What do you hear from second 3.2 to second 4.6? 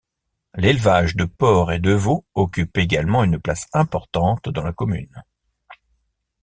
une place importante